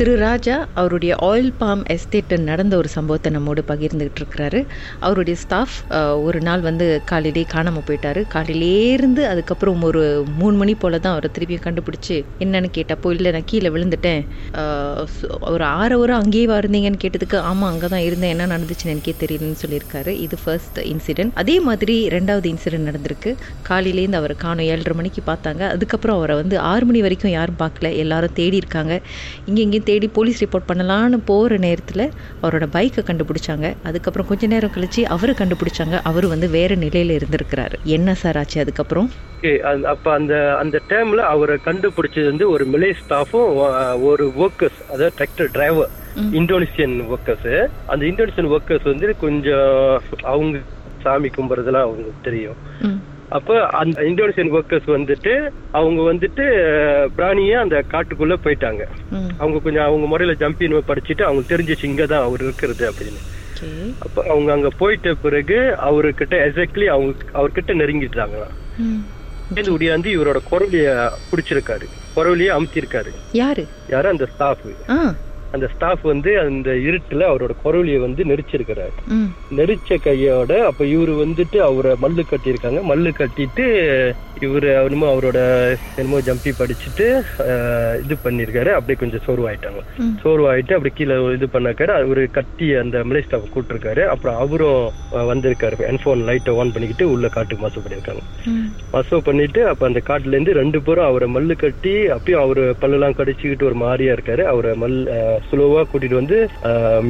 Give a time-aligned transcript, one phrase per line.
[0.00, 4.60] திரு ராஜா அவருடைய oil palm எஸ்டேட்டில் நடந்த ஒரு சம்பவத்தை நம்மோடு பகிர்ந்துகிட்டு இருக்கிறாரு
[5.06, 5.74] அவருடைய ஸ்டாஃப்
[6.26, 8.20] ஒரு நாள் வந்து காலையிலே காணாமல் போயிட்டாரு.
[8.34, 10.02] காலையிலேருந்து அதுக்கப்புறம் ஒரு
[10.38, 14.22] மூணு மணி போல தான் அவரை திருப்பியும் கண்டுபிடிச்சி என்னன்னு கேட்டப்போ இல்லை நான் கீழே விழுந்துட்டேன்.
[15.52, 18.32] ஒரு ஆறு ஒரு அங்கேயே இருந்தீங்கன்னு கேட்டதுக்கு ஆமாம் அங்கே தான் இருந்தேன்.
[18.36, 20.14] என்ன நடந்துச்சுன்னு எனக்கே தெரியலன்னு சொல்லியிருக்காரு.
[20.28, 23.32] இது ஃபர்ஸ்ட் இன்சிடென்ட் அதே மாதிரி ரெண்டாவது இன்சிடென்ட் நடந்திருக்கு.
[23.70, 24.66] காலையிலேருந்து அவரை காணும்.
[24.70, 25.62] ஏழரை மணிக்கு பார்த்தாங்க.
[25.76, 27.94] அதுக்கப்புறம் அவரை வந்து ஆறு மணி வரைக்கும் யாரும் பார்க்கல.
[28.06, 28.96] எல்லாரும் தேடி இருக்காங்க.
[29.50, 32.04] இங்கே இங்கேயும் தேடி போலீஸ் ரிப்போர்ட் பண்ணலான்னு போகிற நேரத்தில்
[32.42, 33.66] அவரோட பைக்கை கண்டுபிடிச்சாங்க.
[33.88, 35.96] அதுக்கப்புறம் கொஞ்ச நேரம் கழிச்சு அவரை கண்டுபிடிச்சாங்க.
[36.10, 37.78] அவர் வந்து வேற நிலையில இருந்திருக்கிறாரு.
[37.96, 39.10] என்ன சார் ஆச்சு அதுக்கப்புறம்?
[39.92, 43.52] அப்ப அந்த அந்த டைம்ல அவரை கண்டுபிடிச்சது வந்து ஒரு மிலே ஸ்டாஃபும்
[44.08, 45.92] ஒரு ஒர்க்கர்ஸ் அதாவது டிராக்டர் டிரைவர்
[46.38, 47.48] இந்தோனேசியன் ஒர்க்கர்ஸ்
[47.92, 49.72] அந்த இந்தோனேசியன் ஒர்க்கர்ஸ் வந்து கொஞ்சம்
[50.32, 50.58] அவங்க
[51.04, 52.58] சாமி கும்பிட்றதுலாம் அவங்களுக்கு தெரியும்.
[53.30, 55.32] அப்ப அந்த இந்தோனேசியன் ஒர்க்கர்ஸ் வந்துட்டு
[55.70, 56.44] அவங்க வந்துட்டு
[57.16, 58.82] பிராணியா அந்த காட்டுக்குள்ள போயிட்டாங்க.
[59.38, 63.20] அவங்க கொஞ்சம் அவங்க முறையில ஜம்பின் படிச்சுட்டு அவங்க தெரிஞ்சிச்சு இங்க தான் அவர் இருக்கிறது அப்படின்னு.
[63.98, 68.56] அப்ப அவங்க அங்க போயிட்ட பிறகு அவர்கிட்ட எக்ஸாக்ட்லி அவங்க அவர்கிட்ட நெருங்கிட்டாங்களாம்
[69.54, 70.88] சேர்ந்து உடையாந்து இவரோட குரலிய
[71.30, 71.86] பிடிச்சிருக்காரு.
[72.16, 73.12] குரலிய அமுத்திருக்காரு.
[73.32, 73.64] யாரு?
[73.88, 74.08] யாரு?
[74.08, 74.66] அந்த ஸ்டாஃப்
[75.56, 78.94] அந்த ஸ்டாஃப் வந்து அந்த இருட்டுல அவரோட குரலிய வந்து நெரிச்சிருக்கிறாரு.
[79.58, 82.80] நெரிச்ச கையோட அப்ப இவரு வந்துட்டு அவரை மல்லு கட்டியிருக்காங்க.
[82.90, 83.64] மல்லு கட்டிட்டு
[84.46, 85.38] இவரு என்னமோ அவரோட
[86.00, 87.06] என்னமோ ஜம்பி படிச்சுட்டு
[88.04, 89.80] இது பண்ணிருக்காரு அப்படியே கொஞ்சம் சோர்வாயிட்டாங்க.
[90.22, 91.92] சோர்வாயிட்டு அப்படி கீழே இது பண்ணாக்காரு.
[92.04, 94.04] அவரு கட்டி அந்த மிலை ஸ்டாஃப் கூப்பிட்டுருக்காரு.
[94.12, 94.80] அப்புறம் அவரும்
[95.32, 95.82] வந்திருக்காரு.
[95.90, 98.24] என்ஃபோன் லைட்டை ஆன் பண்ணிக்கிட்டு உள்ள காட்டுக்கு மாசம் பண்ணியிருக்காங்க.
[98.94, 103.68] மசோ பண்ணிட்டு அப்ப அந்த காட்டுல இருந்து ரெண்டு பேரும் அவரை மல்லு கட்டி அப்பயும் அவரு பல்லெல்லாம் கடிச்சுக்கிட்டு
[103.72, 104.44] ஒரு மாதிரியா இருக்காரு.
[104.54, 104.98] அவரை மல்
[105.48, 106.36] ஸ்லோவா கூட்டிட்டு வந்து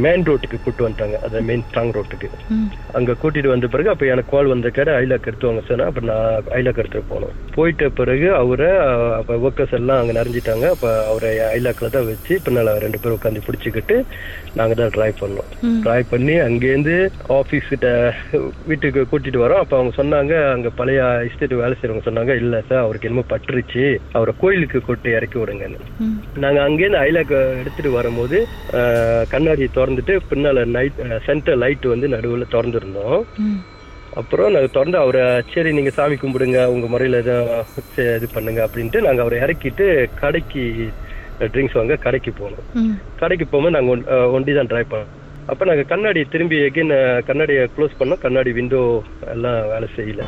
[0.04, 1.16] மெயின் ரோட்டுக்கு கூட்டு வந்துட்டாங்க.
[1.26, 2.28] அந்த மெயின் ஸ்ட்ராங் ரோட்டுக்கு
[2.98, 6.26] அங்க கூட்டிட்டு வந்த பிறகு அப்ப எனக்கு கால் வந்திருக்காரு ஐலாக் எடுத்து வாங்க சொன்னா அப்ப நான்
[6.58, 7.34] ஐலாக் எடுத்துட்டு போனோம்.
[7.56, 8.70] போயிட்ட பிறகு அவரை
[9.18, 13.96] அப்ப ஒர்க்கர்ஸ் எல்லாம் அங்க நிறைஞ்சிட்டாங்க அப்ப அவரை ஐலாக்ல தான் வச்சு பின்னால ரெண்டு பேரும் உட்காந்து பிடிச்சிக்கிட்டு
[14.58, 15.50] நாங்க தான் ட்ரை பண்ணோம்.
[15.68, 15.80] ம்.
[15.84, 16.96] ட்ரை பண்ணி அங்கேருந்து
[17.38, 17.88] ஆபீஸ் கிட்ட
[18.70, 19.62] வீட்டுக்கு கூட்டிட்டு வரோம்.
[19.64, 23.84] அப்ப அவங்க சொன்னாங்க அங்க பழைய எஸ்டேட் வேலை செய்யறவங்க சொன்னாங்க இல்ல சார் அவருக்கு என்னமோ பட்டுருச்சு.
[24.18, 25.80] அவரை கோயிலுக்கு கொண்டு இறக்கி விடுங்கன்னு.
[26.06, 26.16] ம்.
[26.44, 28.19] நாங்க அங்கேருந்து ஐலாக் எடுத்துட்டு வரும்போது
[28.72, 33.20] அஹ், கண்ணாடி திறந்துட்டு பின்னால நைட் சென்டர் லைட் வந்து நடுவுல திறந்துருந்தோம்.
[34.12, 35.22] அப்புறம் நாங்க திறந்து அவரை
[35.54, 37.66] சரி நீங்க சாமி கும்பிடுங்க உங்க முறையில எதுவும்
[38.16, 40.64] இது பண்ணுங்க அப்படின்ட்டு நாங்க அவரை இறக்கிட்டு கடைக்கு
[41.46, 42.66] ட்ரிங்க்ஸ் வாங்க கடைக்கு போனோம்.
[43.16, 45.16] கடைக்கு போகும்போது நாங்க ஒன்- அஹ், ஒண்டி தான் ட்ரை பண்ணோம்.
[45.50, 46.92] அப்ப நாங்க கண்ணாடி திரும்பி எகைன்
[47.28, 48.20] கண்ணாடியை க்ளோஸ் பண்ணோம்.
[48.24, 48.82] கண்ணாடி விண்டோ
[49.34, 50.24] எல்லாம் வேலை செய்யல.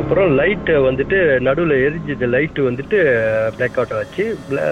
[0.00, 2.98] அப்புறம் லைட்டை வந்துட்டு நடுவில் எரிஞ்சது லைட்டு வந்துட்டு
[3.56, 4.24] பிளாக் அவுட் ஆச்சு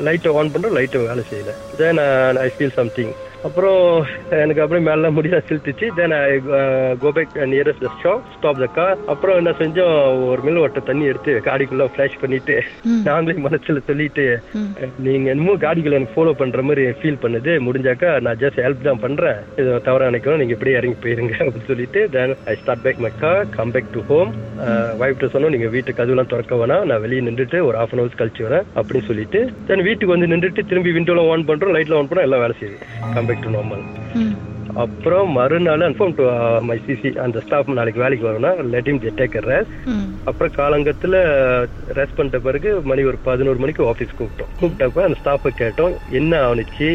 [0.07, 1.55] லைட்டை ஆன் பண்ணுறோம் லைட்டு வேலை செய்யல.
[1.81, 2.01] தென்
[2.45, 3.13] ஐ ஃபீல் சம்திங்
[3.47, 3.81] அப்புறம்
[4.43, 6.31] எனக்கு அப்படியே மேல முடியா சிலுத்துச்சு then I
[7.03, 9.97] go back nearest the shop stop the car அப்புறம் என்ன செஞ்சோம்?
[10.31, 12.57] ஒரு மில் வட்ட தண்ணி எடுத்து காடிக்குள்ள ஃபிளாஷ் பண்ணிட்டு.
[13.09, 14.25] நாங்களே மனசுல சொல்லிட்டு.
[15.07, 17.53] நீங்க என்னமோ காடிகளை எனக்கு ஃபாலோ பண்ற மாதிரி ஃபீல் பண்ணுது.
[17.67, 19.39] முடிஞ்சாக்கா நான் ஜஸ்ட் ஹெல்ப் தான் பண்றேன்.
[19.61, 23.45] இது தவறா நினைக்கிறோம் நீங்க இப்படியே இறங்கி போயிருங்க அப்படின்னு சொல்லிட்டு then I start back my car
[23.59, 24.33] come back to home
[25.03, 26.85] வைஃப்ட்ட சொன்னோம் நீங்க வீட்டு கதவுலாம் திறக்க வேணாம்.
[26.91, 30.69] நான் வெளியே நின்றுட்டு ஒரு ஹாஃப் அன் ஹவர்ஸ் கழிச்சு வரேன் அப்படின்னு சொல்லிட்டு தென் வீட்டுக்கு வந்து நின்றுட்டு
[30.73, 32.79] திரும்பி விண்டோலாம் ஆன் பண்றோம் லைட்லாம் ஆன் பண்ணோம் எல்லாம் வேலை செய்யுது.
[33.17, 33.85] கம் பேக் டு நார்மல்
[34.75, 36.25] அப்புறம் மறுநாள் இன்ஃபார்ம் டு
[36.61, 39.75] மை சிசி அந்த ஸ்டாஃப் நாளைக்கு வேலைக்கு வரணும்னா லெட் இம் டேக் ரெஸ்ட்
[40.25, 41.17] அப்புறம் காலங்கத்துல
[41.95, 44.51] ரெஸ்ட் பண்ணிட்ட பிறகு மணி ஒரு பதினோரு மணிக்கு ஆஃபீஸ் கூப்பிட்டோம்.
[44.61, 46.89] கூப்பிட்டப்ப அந்த ஸ்டாஃபை கேட்டோம் என்ன ஆனிச்சு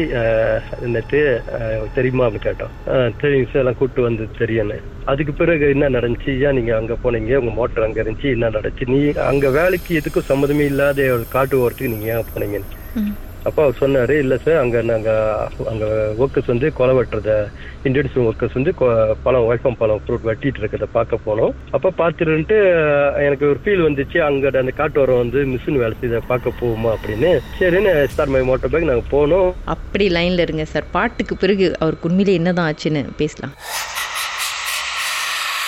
[0.82, 1.20] என்னத்து
[1.56, 2.26] அஹ், தெரியுமா?
[2.26, 2.72] அப்படின்னு கேட்டோம்.
[2.86, 4.80] "அஹ், தெரியும் சார் எல்லாம் கூப்பிட்டு வந்து தெரியும்னு.
[5.04, 6.40] அதுக்கு பிறகு என்ன நடந்துச்சு?
[6.40, 7.36] ஏன் நீங்க அங்க போனீங்க?
[7.36, 8.30] உங்க மோட்டர் அங்க இருந்துச்சு.
[8.30, 8.86] என்ன நடந்துச்சு?
[8.86, 12.70] நீ அங்க வேலைக்கு எதுக்கும் சம்மந்தமே இல்லாத ஒரு காட்டு ஓரத்துக்கு நீங்க ஏன் போனீங்கன்னு?
[12.94, 13.12] ம்
[13.44, 15.10] அப்போ அவர் சொன்னாரு இல்ல சார் அங்க நாங்க
[15.66, 15.84] அங்க
[16.18, 17.48] ஒர்க்கர்ஸ் வந்து கொலை வெட்டுறத
[17.84, 21.50] இந்தியன்ஸ் ஒர்க்கர்ஸ் வந்து கொ- பழம் வைஃபம் பழம் ஃப்ரூட் வெட்டிட்டு இருக்கிறத பார்க்க போனோம்.
[21.70, 22.58] அப்ப பார்த்துருன்ட்டு
[23.24, 27.38] எனக்கு ஒரு ஃபீல் வந்துச்சு அங்க அந்த காட்டோரம் வந்து மிஷின் வேலை செய்த பார்க்க போவோமா அப்படின்னு.
[27.58, 29.52] சரின்னு ஸ்டார் மை மோட்டர் பைக் நாங்க போனோம்.
[29.64, 33.54] அப்படி லைன்ல இருங்க சார் பாட்டுக்கு பிறகு அவருக்கு உண்மையிலே என்னதான் ஆச்சுன்னு பேசலாம்.